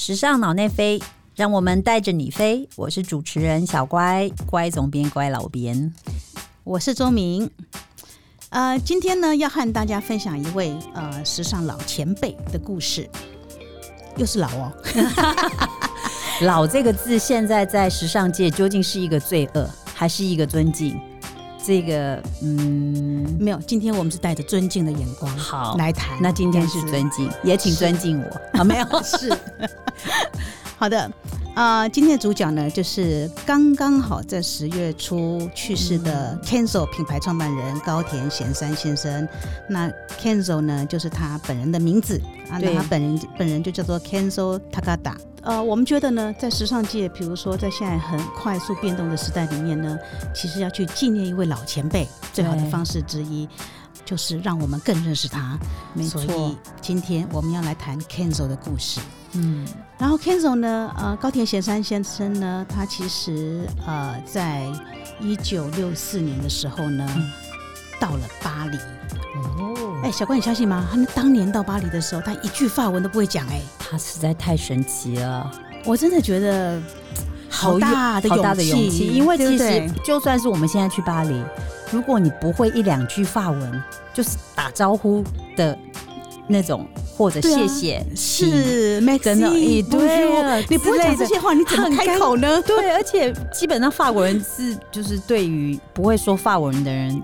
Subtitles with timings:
[0.00, 1.02] 时尚脑内飞，
[1.34, 2.68] 让我们带着你飞。
[2.76, 5.92] 我是主持人小乖，乖总编，乖老编。
[6.62, 7.50] 我是周明。
[8.50, 13.10] 呃，今天呢，要和大家分享一位呃时尚老前辈的故事，
[14.16, 14.72] 又是老哦。
[16.42, 20.96] 老这个字，现在在时尚界究竟是一个罪恶，还是一个尊敬？
[21.68, 23.58] 这个，嗯，没有。
[23.66, 26.16] 今天我们是带着尊敬的眼光好来谈。
[26.18, 28.64] 那今天是尊敬，也请尊敬我啊！
[28.64, 29.30] 没有， 是
[30.78, 31.12] 好的。
[31.58, 39.28] 啊，今天的主角呢，就是刚刚好在十月初去世的 Kenzo 品牌创办人高田贤三先生。
[39.68, 39.90] 那
[40.20, 45.16] Kenzo 呢，就是他本人的名字啊，那他本人本人就叫做 Kenzo Takada。
[45.42, 49.98] 呃，我们觉得呢，在时尚界，比如说在现在很快速变动的时代里面呢，
[50.32, 53.48] 其实要去纪念一位老前辈，最好的方式之一
[54.04, 55.58] 就是让我们更认识他。
[55.94, 59.00] 没错，今天我们要来谈 Kenzo 的故事。
[59.32, 59.66] 嗯，
[59.98, 64.66] 然后 Kenzo 呢，呃，高田贤三先生呢，他其实呃，在
[65.20, 67.06] 一九六四年的时候呢，
[68.00, 68.76] 到了巴黎。
[69.36, 70.86] 哦，哎，小关，你相信吗？
[70.90, 73.46] 他们当年到巴黎的时候，他一句法文都不会讲。
[73.48, 75.50] 哎，他实在太神奇了。
[75.84, 76.80] 我真的觉得
[77.48, 78.28] 好大的
[78.64, 81.40] 勇气，因为其实就算是我们现在去巴黎，
[81.90, 83.82] 如果你不会一两句法文，
[84.14, 85.24] 就是打招呼
[85.56, 85.78] 的
[86.46, 86.86] 那种。
[87.16, 89.50] 或者谢谢是，真的，
[89.82, 92.62] 对，你不会讲这些话，你怎么开口呢？
[92.62, 97.20] 对，而且基本上法国人是，就是对于不会说法文的人。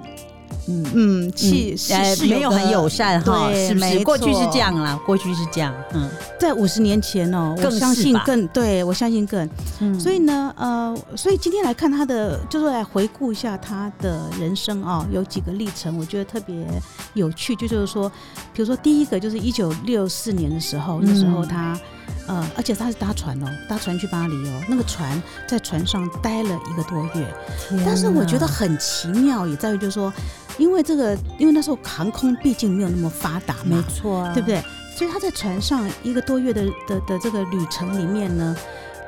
[0.66, 4.02] 嗯嗯，气是没有很友善哈，是不是？
[4.04, 5.74] 过去是这样啦，过去是这样。
[5.92, 9.48] 嗯，在五十年前哦，我相信更对我相信更。
[9.80, 16.66] 嗯，所以呢，呃，所以今天来看他的，就是来回顾一下他的人生啊，有几个历程，我觉得特别
[17.14, 17.54] 有趣。
[17.56, 18.10] 就就是说，
[18.52, 21.78] 比如说第一个就是一九六四年的时候，那时候他。
[22.26, 24.62] 呃，而且他是搭船哦，搭船去巴黎哦。
[24.66, 27.34] 那个船在船上待了一个多月，
[27.84, 30.10] 但是我觉得很奇妙，也在于就是说，
[30.58, 34.62] 因为这个，因为那时候航空毕竟没有那么发达嘛，没错，对不对？
[34.96, 38.56] 所以他在船上一个多月的的的这个旅程里面呢，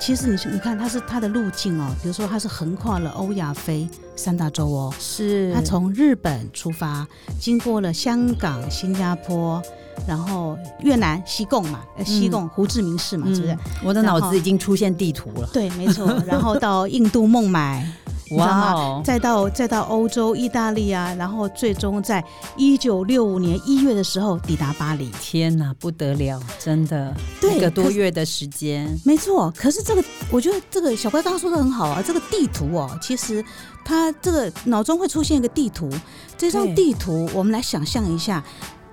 [0.01, 7.07] 其实你你看他是他的路径哦，比如说他是横跨了欧亚非三大洲哦，是他从日本出发，
[7.41, 9.63] 经过了香港、新加坡。
[10.07, 13.59] 然后越南西贡嘛，呃西贡胡志明市嘛，是不是？
[13.83, 15.49] 我的脑子已经出现地图了。
[15.55, 16.07] 对，没错。
[16.27, 17.91] 然后到印度孟买，
[18.31, 19.01] 哇！
[19.05, 22.25] 再到再到欧洲意大利啊，然后最终在
[22.57, 25.11] 一九六五年一月的时候抵达巴黎。
[25.21, 27.15] 天哪，不得了，真的，
[27.55, 28.99] 一个多月的时间。
[29.05, 29.53] 没错。
[29.57, 32.03] 可是这个，我觉得这个小乖刚刚说的很好啊。
[32.05, 33.45] 这个地图哦，其实
[33.85, 35.89] 他这个脑中会出现一个地图。
[36.37, 38.45] 这张地图，我们来想象一下。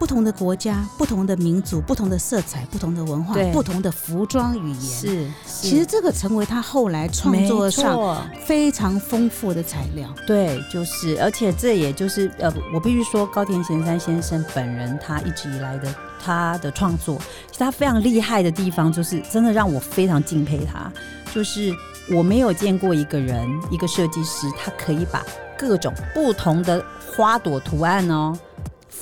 [0.04, 10.14] 不同的国家、不同的民族、不同的色彩、不同的文化、不同的服装语言，是其实这个成为他后来创作上非常丰富的材料。
[10.28, 17.18] 对，就是，而且这也就是呃，我必须说高田贤三先生本人他一直以来的他的创作，
[17.58, 20.92] 他非常厉害的地方，就是真的让我非常敬佩他。
[21.34, 21.74] 就是
[22.12, 25.26] 我没有见过一个人，一个设计师，他可以把
[25.58, 26.84] 各种不同的
[27.16, 28.38] 花朵图案哦。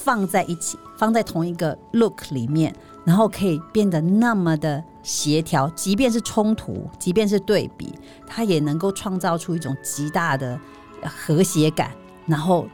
[0.03, 2.71] 放在一起，放在同一个 look 里面，
[3.03, 7.91] 然后可以变得那么的协调，即便是冲突，即便是对比，
[8.27, 10.59] 它也能够创造出一种极大的
[11.01, 11.89] 和谐感，
[12.27, 12.67] 然后。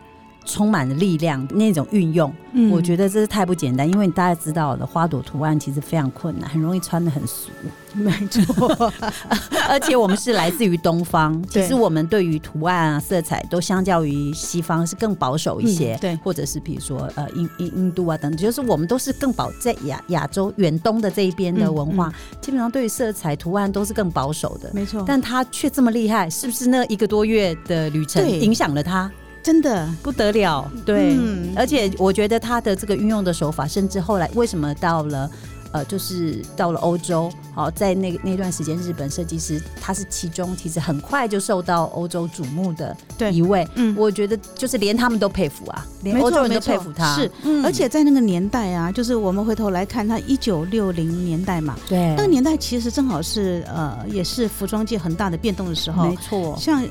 [0.47, 2.33] 充满了力量那种运用，
[2.71, 3.87] 我觉得这是太不简单。
[3.87, 7.49] 因为大家知道的花朵图案其实非常困难，很容易穿的很俗。
[7.93, 8.91] 没错，
[9.67, 15.97] 而且我们是来自于东方，其实我们对于图案啊、色彩都相较于西方是更保守一些。
[15.99, 24.69] 对，或者是比如说呃印印印度啊等等，就是我们都是更保在亚亚洲远东的这一边的文化，基本上对于色彩图案都是更保守的。
[24.73, 29.11] 没错，但他却这么厉害，是不是那一个多月的旅程影响了他？
[29.47, 29.87] 真的。
[30.03, 31.17] 不得了，对，
[31.55, 35.29] 而且我觉得他的这个运用的手法，甚至后来为什么到了
[35.71, 42.93] 呃，就是到了欧洲，好，在那那段时间，日本设计师他是其中其实很快就受到欧洲瞩目的
[43.31, 47.31] 一位，嗯，我觉得就是连他们都佩服啊，连欧洲人都佩服他，是，
[47.63, 56.83] 而且在那个年代啊，就是我们回头来看，他一九六零年代嘛，对，那个年代其实正好是呃，也是服装界很大的变动的时候，没错，像。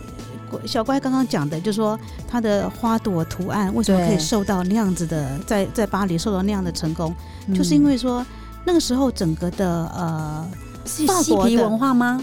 [0.66, 1.98] 小乖刚刚讲的，就说
[2.28, 7.14] 它的花朵图案为什么可以受到那样子的，在在巴黎受到那样的成功，
[7.54, 8.24] 就是因为说
[8.64, 10.48] 那个时候整个的呃，
[10.84, 12.22] 是嬉皮文化吗？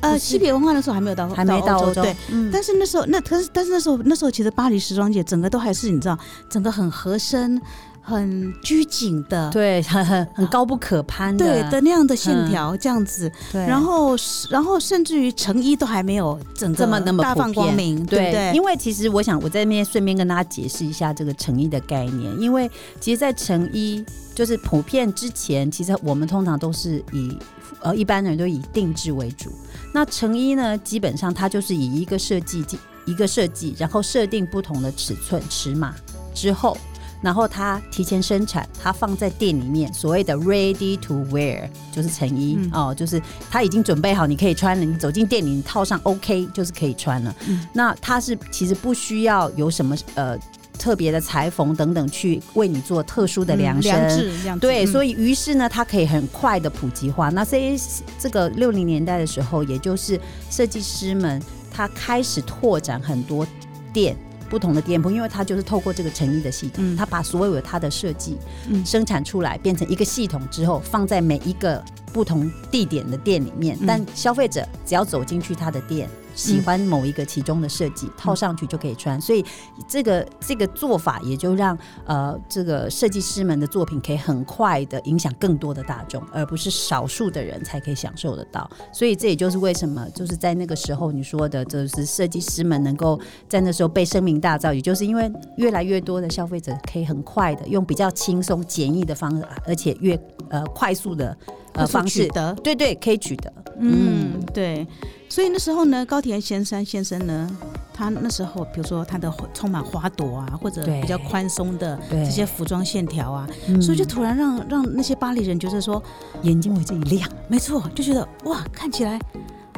[0.00, 2.02] 呃，西皮文化那时候还没有到，还没到欧洲。
[2.02, 2.16] 对，
[2.52, 6.18] 但是那时候那可是，但是那时候那时候其实巴黎时装界整个都还是你知道，
[6.48, 7.60] 整个很合身。
[8.00, 13.30] 很拘谨的，对，很很很高不可攀的，对的那样的线条，这样子。
[13.52, 14.16] 对，然后
[14.50, 18.52] 然后甚至于成衣都还没有整这么那么大放光明，对对？
[18.54, 24.04] 因为其实我想我在那边顺便跟大家解释一下这个成衣的概念，因为其实，在成衣
[24.34, 27.36] 就是普遍之前，其实我们通常都是以
[27.80, 29.50] 呃一般人都以定制为主。
[29.92, 32.64] 那成衣呢，基本上它就是以一个设计
[33.04, 35.94] 一个设计，然后设定不同的尺寸尺码
[36.34, 36.76] 之后。
[37.20, 43.20] 然后他提前生产，他放在店里面，所谓的 ready to wear 就是成衣哦，就是
[43.50, 44.84] 他已经准备好，你可以穿了。
[44.84, 47.34] 你走进店里，你套上 OK 就是可以穿了。
[47.72, 50.38] 那它是其实不需要有什么呃
[50.78, 57.30] 特别的裁缝等等去为你做特殊的量身，对，所以于是呢，它可以很快的普及化。
[57.30, 57.76] 那这
[58.16, 63.44] 这个六零年代的时候，也就是设计师们他开始拓展很多
[63.92, 64.16] 店。
[64.48, 68.36] 不同的店铺，因为它就是透过这个成衣的系统，它把所有它的设计
[68.84, 73.78] 生产出来，变成一个系统之后，放在每一个不同地点的店里面。
[73.86, 76.08] 但消费者只要走进去他的店。
[76.38, 79.44] 喜欢某一个其中的设计，套上去就可以穿，所以
[79.88, 81.76] 这个这个做法也就让
[82.06, 88.70] 呃这个设计师们的作品可以很快的影响更多的大众，而不是少数的人才可以享受得到。
[88.92, 100.16] 所以这也就是为什么就是在那个时候你说的，就是设计师们能够在那时候被声名大噪，也就是因为越来越多的消费者可以很快的用比较轻松简易的方式，而且越
[100.48, 101.36] 呃快速的
[101.72, 102.28] 呃方式。
[102.28, 104.86] 得，对对，可以取得，嗯，对。
[105.28, 107.48] 所以那时候呢，高田贤三先生呢，
[107.92, 113.48] 他那时候比如说他的充满花朵啊，或者比较宽松的这些服装线条啊，
[113.80, 116.02] 所以就突然让让那些巴黎人觉得说
[116.42, 119.18] 眼睛为之一亮，没错，就觉得哇，看起来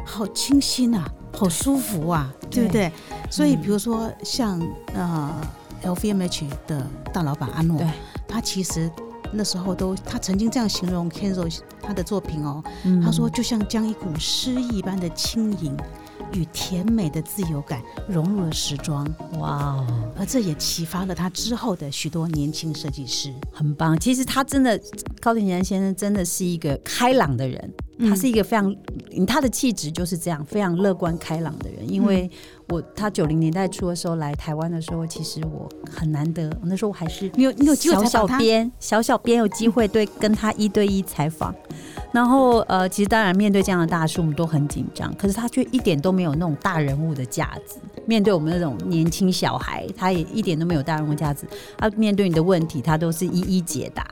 [0.05, 1.06] 好清新啊，
[1.37, 2.67] 好舒服啊，对。
[2.67, 2.91] 不对？
[3.31, 4.61] 所以比如说像
[4.94, 5.35] 呃
[5.82, 7.81] LVMH 的大老板阿诺，
[8.29, 8.91] 他其实。
[9.32, 12.62] 那时候都，他曾经这样形容 Kenzo 他的作品哦，
[13.03, 15.77] 他说就像将一股诗意般的轻盈
[16.32, 19.06] 与甜美的自由感融入了时装，
[19.38, 19.87] 哇哦！
[20.17, 23.99] 而这也启发了他之后的许多年轻设计师，很棒。
[23.99, 24.81] 其实他真的
[25.21, 27.73] 高田贤先生真的是一个开朗的人。
[28.08, 28.75] 他是一个非常，
[29.26, 31.88] 他的气质就是这样，非常乐观开朗的人。
[31.91, 32.31] 因为
[32.69, 41.55] 我他九零年代初的时候来台湾的时候，其实我很难得，那时候我还是你有你有小小编小小编有机会对跟他一对一采访。
[42.12, 47.79] 然后呃，其实当然面对这样的大叔，我们都很紧张，可是他却一点都没有那种大人物的架子。
[48.06, 51.47] 面对我们那种年轻小孩，他也一点都没有大人物架子。
[51.79, 54.05] 他面对你的问题，他都是一一解答，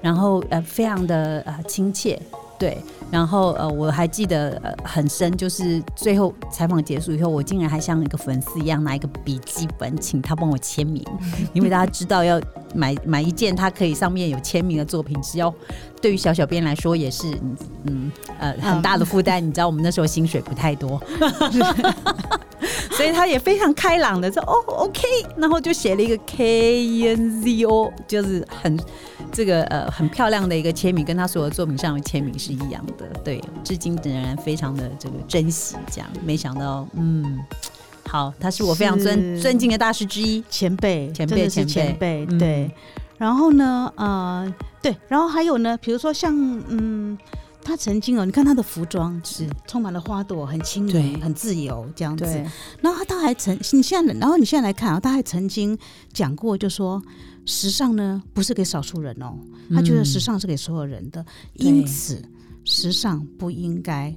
[0.00, 2.20] 然后呃，非常的呃亲切。
[2.58, 2.78] 对，
[3.10, 11.04] 然后呃，我还记得呃很深，就是最后采访结束以后，我竟然还像一个粉丝一样拿一个笔记本，请他帮我签名，
[11.52, 12.40] 因为大家知道要
[12.74, 15.52] 买买一件他可以上面有签名的作品，只要
[16.00, 17.26] 对于小小编来说也是
[17.84, 19.46] 嗯呃很大的负担。
[19.46, 20.98] 你知道我们那时候薪水不太多，
[22.90, 25.02] 所以他也非常开朗的说哦 OK，
[25.36, 28.78] 然后就写了一个 K N Z O，就是很。
[29.32, 35.76] 这个呃很漂亮的一个签名，跟他所有作品上的签名是一样的，对，至今仍然非常的这个珍惜。
[35.90, 37.38] 这样，没想到，嗯，
[38.08, 42.70] 好，他是我非常尊尊敬的大师之一，前辈，前辈，前辈，对。
[43.18, 46.32] 然后呢，呃，对，然后还有呢，比如说像，
[46.68, 47.18] 嗯，
[47.66, 49.46] 他曾经哦，你看他的服装是。
[49.66, 52.24] 充满了花朵，很轻盈，很自由这样子。
[52.80, 55.76] 然后他他还曾，你现在，然后你现在来看啊，他还曾经
[56.12, 57.02] 讲过，就说。
[57.48, 59.38] 时尚呢，不是给少数人哦，
[59.72, 61.24] 他觉得时尚是给所有人的，
[61.54, 62.20] 因此
[62.64, 64.12] 时尚不应该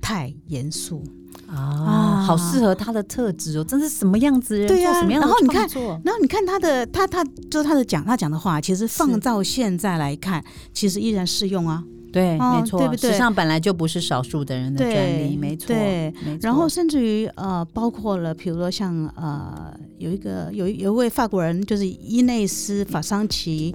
[0.00, 1.02] 太严肃。
[1.48, 5.68] 啊，好适合他的特质哦，真是什么样子人，对呀，然后你看，
[6.04, 11.82] 然后你看他的他他就是他的讲他讲的话，其实放到现在来看，其实依然适用啊。
[12.18, 13.12] 对，没错，对不对？
[13.12, 15.68] 时尚本来就不是少数的人的专利，没错。
[15.68, 23.74] 对，然后甚至于呃，包括了，比如说像呃，有一个有有一位法国人，就是伊内斯法桑奇，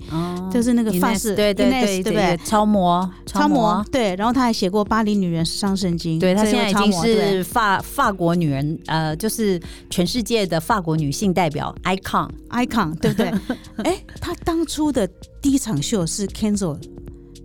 [0.52, 2.38] 就是那个法式，对对对，对不对？
[2.44, 4.16] 超模，超模，对。
[4.16, 9.60] 然后他还写过《巴黎女人时尚圣经》，对他现在已经是法法国女人，呃，就是
[9.90, 13.32] 全世界的法国女性代表 icon，icon，对不对？
[13.84, 15.08] 哎，他当初的
[15.42, 16.78] 第一场秀是 Kenzo。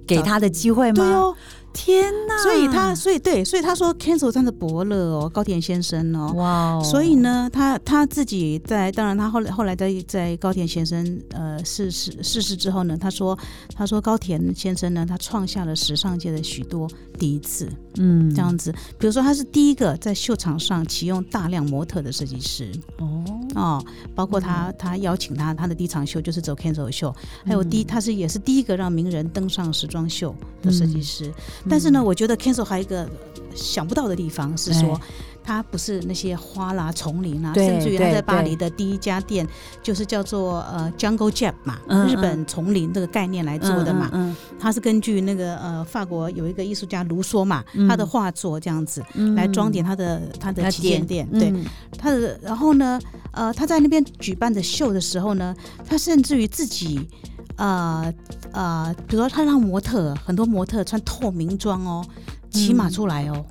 [0.08, 1.04] 给他的机会吗？
[1.04, 1.36] 对哦，
[1.72, 2.42] 天哪！
[2.42, 6.82] 所以他，所以对，所以他说，cancel 他的伯乐哦，高田先生哦，哇！
[6.82, 13.38] 所以呢，他他自己在，当然他后来后来在在高田先生呃逝世逝世之后呢，他说
[13.76, 16.88] 他说高田先生呢，他创下了时尚界的许多
[17.18, 23.24] 第一次，嗯，这样子，比如说他是第一个在秀场上启用大量模特的设计师，哦，
[23.54, 27.14] 哦，包括他他邀请他他的第一场秀就是走 Kenzo 秀，
[27.44, 31.32] 还有第他是也是第一个让名人登上时装秀的设计师。
[31.68, 33.08] 但是呢，我觉得 Kenzo 还有一个
[33.54, 35.00] 想不到的地方是说。
[35.48, 39.48] 它不是那些花啦、丛林啦，甚至于他在巴黎的第一家店
[39.82, 44.10] 就是叫做呃 Jungle Jap 嘛，日本丛林这个概念来做的嘛。
[44.12, 49.02] 嗯，它是根据那个呃法国有一个艺术家卢梭嘛，他的画作这样子
[49.34, 51.26] 来装点他的他的旗舰店。
[51.30, 51.50] 对，
[51.96, 53.00] 他的然后呢，
[53.30, 55.56] 呃，他在那边举办的秀的时候呢，
[55.88, 57.08] 他甚至于自己
[57.56, 58.12] 呃
[58.52, 62.04] 呃，比如说他让模特很多模特穿透明装哦，
[62.50, 63.42] 骑马出来哦。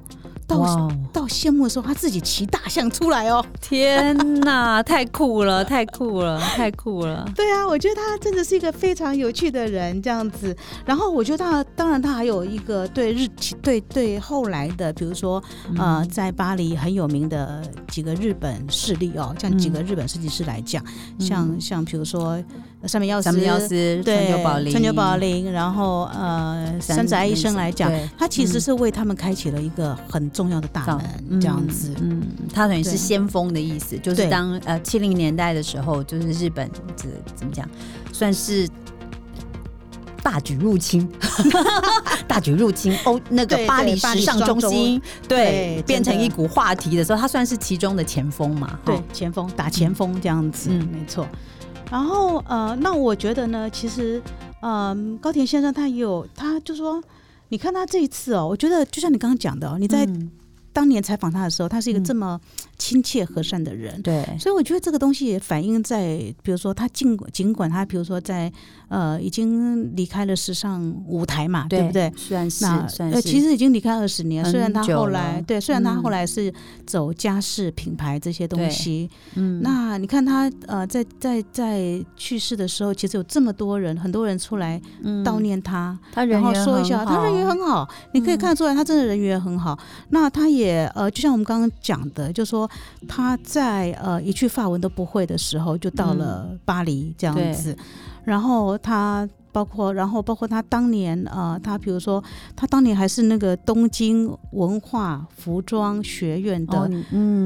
[0.48, 3.46] 到到谢幕的时候，他自己骑大象出来哦！
[3.62, 7.30] 天哪， 太酷了，太酷了，太酷了！
[7.36, 10.56] 对啊，我觉得他真的是一个非常有趣的人，这样子。
[10.86, 13.28] 然后我觉得他，当然他还有一个对日
[13.62, 15.44] 对对后来的，比如说
[15.78, 20.82] 呃，在巴黎很有名的几个日本势力哦，像几个日本设计师来讲，
[21.20, 22.42] 像像比如说。
[22.86, 32.22] 上面要斯，要斯，对，川久保玲，川久保玲，然后呃，山宅医生来讲，他其实是为他们开启了一个很重要的大门，这样子，嗯，
[32.54, 37.68] 他等于是先锋的意思，就是当呃七零年代的时候，就是日本这怎么讲，
[38.14, 38.70] 算是
[40.22, 41.10] 大举入侵
[42.28, 51.28] 大举入侵欧那个巴黎时尚中心，对，变成一股话题的时候，他算是其中的前锋嘛，对，前锋打前锋这样子，嗯，没错。
[51.90, 54.22] 然后呃，那我觉得呢，其实，
[54.62, 57.02] 嗯，高田先生他也有，他就说，
[57.50, 60.08] 你看他这一次哦，我觉得就像你刚刚讲的，你在
[60.74, 62.40] 当年采访他的时候，他是一个这么。
[62.80, 68.54] 亲切和善的人，对，所以我觉得这个东西也反映在，比如说他尽尽管他，比如说在
[68.90, 72.12] 呃已经离开了时尚舞台嘛，对不对？
[72.16, 74.44] 算是，算是，其实已经离开二十年。
[74.46, 76.54] 虽然他后来，对，虽然他后来是
[76.86, 84.82] 走家饰品牌这些东西，嗯，那你看他呃在在在去世的时候，其实有这么多人，很多人出来
[85.24, 89.78] 悼念他，他然后说一下，他人缘很好，你可以看得出来，他真的人缘很好。
[90.10, 92.70] 那他也呃，就像我们刚刚讲的，就说。
[93.08, 97.76] 他在呃一句法文都不会的时候，就到了巴黎这样子。
[98.28, 102.22] 然后他包括，然后包括他当年呃，他比如说
[102.58, 106.92] 他当年还是那个东京文化服装学院的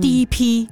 [0.02, 0.68] 第一批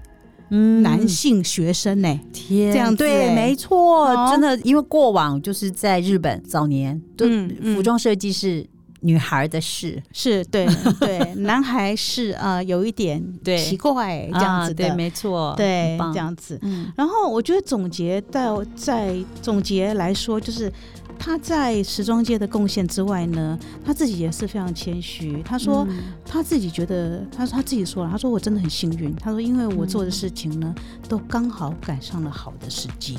[0.81, 2.19] 男性学生呢。
[2.33, 8.65] 天，这样对，没错，真的，因为过往就是在日本早年，嗯，服装设计是。
[9.01, 10.67] 女孩的事是对
[10.99, 13.23] 对，男孩是呃有一点
[13.57, 16.59] 奇怪这样子的，没错，对这样子。
[16.95, 20.71] 然后我觉得总结到在总结来说，就是
[21.17, 25.41] 他在时装界的贡献之外呢，他自己也是非常谦虚。
[25.43, 25.87] 他说
[26.25, 29.15] 他自己觉得，他说他自己说了，他说我真的很幸运。
[29.15, 30.73] 他说因为我做的事情呢，
[31.07, 33.17] 都刚好赶上了好的时机。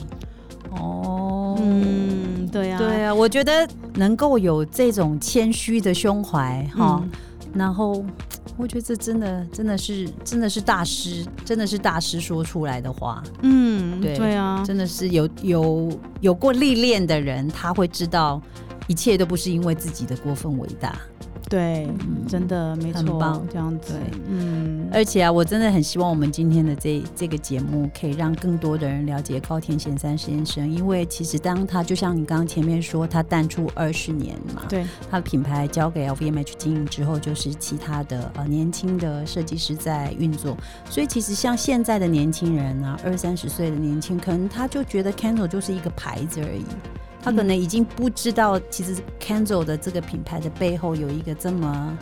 [0.71, 7.03] 哦，嗯，对呀，对啊，我觉得能够有这种谦虚的胸怀哈，
[7.53, 8.05] 然后
[8.57, 18.41] 我觉得这真的真的是真的是大师，真的是大师说出来的话，嗯，对对啊，真的是有有有过历练的人，他会知道
[18.87, 20.95] 一切都不是因为自己的过分伟大。
[21.51, 21.89] 对，
[22.29, 23.95] 真的没错，很棒，这样子。
[24.29, 40.57] 嗯，而且啊，我真的很希望我们今天的这这个节目可以让更多的人了解高田贤三先生，因为其实当他就像你刚刚前面说，他淡出二十年嘛，对，他的品牌交给 LVMH 经营之后，就是其他的呃年轻的设计师在运作。
[40.89, 46.65] 所以其实像现在的年轻人啊，二三十岁的年轻，可能他就觉得 Candle 就是一个牌子而已。
[47.23, 51.99] 他可能已经不知道，其实 Candle 的这个品牌的背后有一个这么，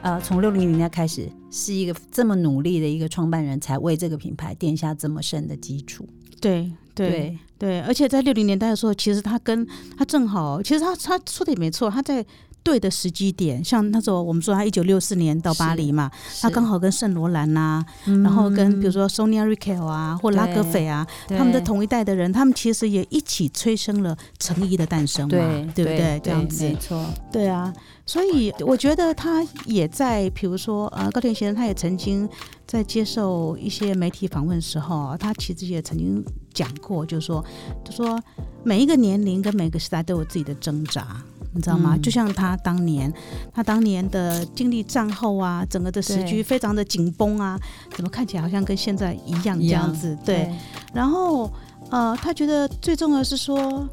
[0.00, 6.08] 呃，从六零年代开始是一个这么努力的一个创办人才为这个品牌奠下这么深的基础。
[6.40, 12.24] 对对对，而且在六零年代的时候，其实他跟他正好，其实他他说的也没错，他在。
[12.62, 26.20] 对的时机点，像那时候我们说他一九六四年到巴黎嘛，他刚好跟圣罗兰呐，然后跟比如说 Sonia Rykiel 啊或拉格斐啊，他们的同一代的人，他们其实也一起催生了成衣的诞生嘛，对不对？
[26.22, 27.72] 这样子，没错，对啊，
[28.06, 32.28] 所以我觉得他也在，比如说呃，高田先生他也曾经
[32.66, 37.44] 在接受一些媒体访问的时候，他其实也曾经讲过，就是说，
[37.84, 38.20] 就说
[38.62, 41.20] 每一个年龄跟每个时代都有自己的挣扎。
[41.52, 41.96] 你知道吗？
[41.98, 43.12] 就像他当年，
[43.52, 47.58] 他当年的经历战后啊，整个的时局非常的紧绷啊，
[47.94, 50.16] 怎么看起来好像跟现在一样这样子？
[50.24, 50.50] 对。
[50.92, 51.50] 然后
[51.90, 53.88] 呃，他觉得最重要是说，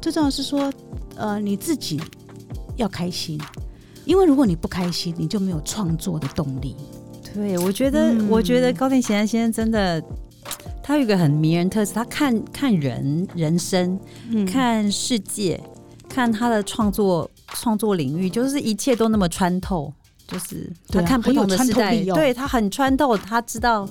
[0.00, 0.72] 最重要是说，
[1.16, 2.00] 呃，你自己
[2.76, 3.40] 要开心，
[4.04, 6.74] 因为如果你不开心，你就没有创作的动力。
[7.34, 10.02] 对，我觉得，我觉得高田贤先生真的。
[10.84, 13.96] 他有一个很迷人特色，他看看人人生，
[14.44, 15.58] 看世界，
[16.12, 19.90] 看他的创作创作领域，就是一切都那么穿透，
[20.28, 23.88] 就是他看不同的时代，对他很穿透，他知道，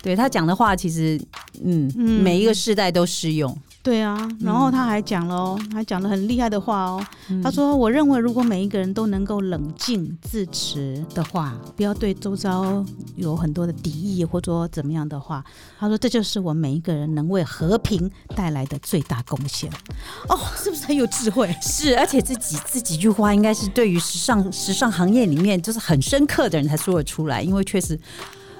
[0.00, 1.20] 对他讲的话，其实
[1.64, 3.56] 嗯，每一个时代都适用。
[3.82, 7.02] 对啊，然后他还讲了哦，还讲了很厉害的话哦。
[7.42, 12.84] 他说：“我认为，如果每一个人都能够冷静自持的话，不要对周遭
[13.16, 15.42] 有很多的敌意，或者说怎么样的话，
[15.78, 19.70] 他说这就是我每一个人能为和平带来的最大贡献。”
[20.28, 21.50] 哦，是不是很有智慧？
[21.62, 27.98] 是，而且这几这几句话应该是对于时尚时尚行业里面就是很深刻的人才说得出来，因为确实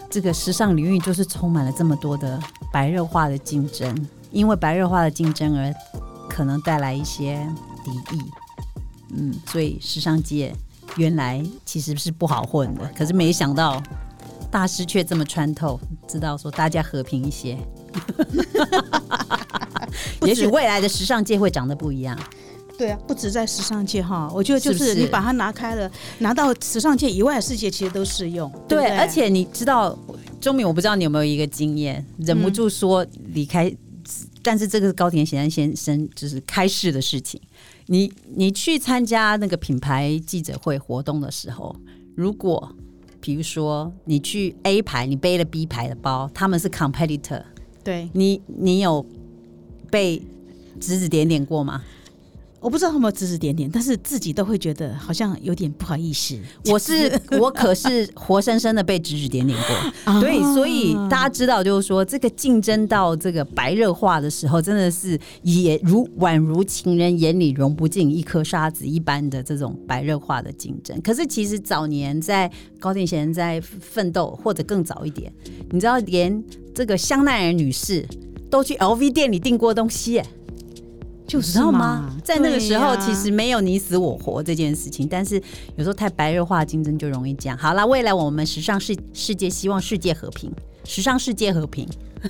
[0.09, 2.41] 这个时尚领域就是充满了这么多的
[2.73, 3.95] 白热化的竞争。
[4.31, 5.75] 因为白热化的竞争而
[6.29, 7.47] 可能带来一些
[7.85, 8.21] 敌意，
[9.15, 10.55] 嗯，所以时尚界
[10.97, 13.83] 原来其实是不好混的，可是没想到
[14.51, 17.59] 大师却这么穿透，知道说大家和平一些，
[20.23, 22.19] 也许未来的时尚界会长得不一样。
[22.79, 28.51] 对啊，不止在时尚界哈，我觉得就是你把它拿开了，拿到时尚界以外的世界，其实都适用。
[28.67, 29.99] 对，而且你知道，
[30.41, 33.71] 钟敏，我不知道你有没有一个经验，忍不住说离开。
[34.43, 37.41] 但是这个是高田贤先生就是开市的事情。
[37.87, 41.75] 你你去参加那个品牌记者会活动的时候，
[42.15, 42.75] 如果
[43.21, 47.43] 比如说你去 A 牌，你背了 B 牌的包，他们是 competitor，
[47.83, 49.05] 对你你有
[49.91, 50.23] 被
[50.81, 51.83] 指指点点过吗？
[52.61, 56.39] 我不知道有没有指指点点，但是自己都会觉得好像有点不好意思。
[56.67, 59.59] 我是 我可是活生生的被指指点点
[60.05, 71.01] 过，对，所以大家知道，就是说这个竞争到这个白热化的时候，真的是也如宛如情人眼里容不进一颗沙子一般的这种白热化的竞争。
[71.01, 75.33] 可是其实早年在高定贤在奋斗，或者更早一点，
[75.71, 78.07] 你知道，连这个香奈儿女士
[78.51, 80.21] 都去 LV 店里订过东西。
[81.31, 82.13] 就知道吗？
[82.25, 85.41] 在那个时候，其实没有你死我活这件事情，但是
[85.77, 87.57] 有时候太白热化竞争就容易这样。
[87.57, 90.51] 好了，未来我们时尚世世界希望世界和平，
[90.85, 91.89] 时尚世界和平。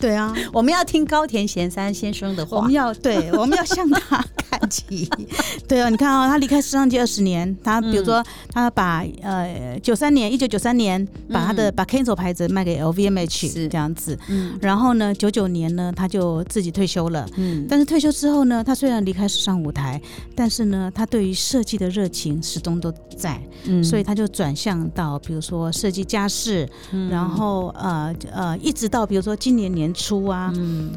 [0.00, 4.24] 对啊， 我们要听高田贤三先生的话，我们要对，我们要向他。
[5.68, 13.68] 对啊，你看啊，他离开时尚界二十年，他比如说他把呃九三年一九九三年把他的把 Kenzo 牌子卖给 LVMH 是。
[13.68, 20.00] 这样子，嗯，然后呢九九年呢他就自己退休了，嗯，但是退休之后呢，他虽然离开时尚舞台，
[20.34, 26.68] 但是呢他对于设计的热情始终都在，嗯，所以他就转向到比如说设计家饰，
[27.10, 30.92] 然后呃呃一直到比如说今年年初啊，嗯。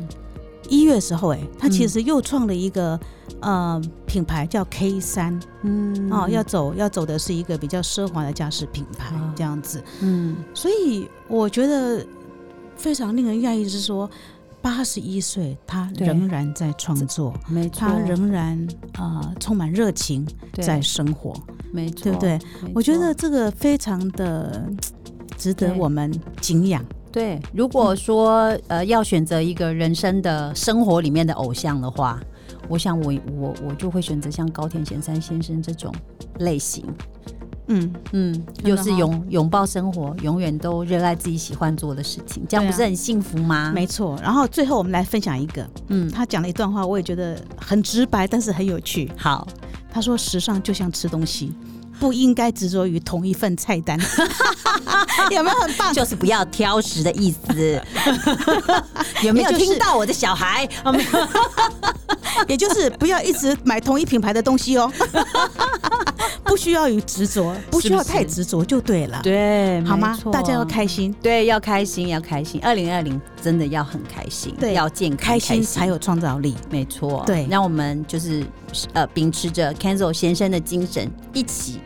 [0.72, 2.98] 一月的时候，哎，他其实又创了一个
[3.42, 12.06] 呃品牌叫 K 三，嗯，哦，要走要走的是一个比较奢华的家饰品牌这样子，嗯，所以我觉得
[12.78, 14.10] 非常令人讶异是说，
[14.62, 18.66] 八十一岁他仍然在创作，没错，他仍然
[18.98, 21.34] 呃充满热情在生活，
[21.74, 22.40] 没错，对不对？
[22.74, 24.72] 我觉得这个非常的
[25.38, 26.82] 值得我们敬仰。
[27.12, 32.20] 对，如果说呃要选择一个人生的生活里面的偶像的话，
[32.68, 35.94] 我想我我我就会选择像高田贤三先生这种
[36.40, 36.86] 类型。
[37.68, 43.72] 嗯嗯，就是拥拥抱生活，永远都热爱自己喜欢做的事情，这样不是很幸福吗？
[43.74, 44.18] 没错。
[44.22, 49.10] 然后最后我们来分享一个，嗯，他讲了一段话，我也觉得很直白，但是很有趣。
[49.16, 49.48] 好，
[49.90, 51.54] 他说：“时尚就像吃东西。”
[52.02, 53.96] 不应该执着于同一份菜单，
[55.30, 55.94] 有没有很棒？
[55.94, 57.80] 就是不要挑食的意思。
[59.22, 60.68] 有没有听到我的小孩？
[62.50, 64.92] 也就是不要一直买同一品牌的东西哦。
[66.52, 69.22] 不需要有执着，不需要太执着就对了。
[69.24, 70.20] 对，好吗？
[70.34, 72.60] 大家要开心，对，要开心，要开心。
[72.62, 76.54] 二零二零真的要很开心，对，要健康，开心才有创造力。
[76.70, 78.46] 没错，对，让我们就是
[78.92, 81.80] 呃，秉持着 Kenzo 先生的精神，一起。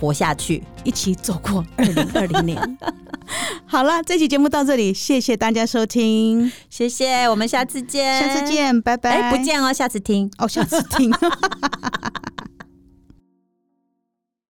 [0.00, 2.78] 活下去，一起走过二零二零年。
[3.66, 9.10] 好了，这期节目到这里，谢谢大家收听，谢谢，我们下次见，下次见，拜拜。
[9.10, 11.10] 哎，不见哦，下次听哦，下次听。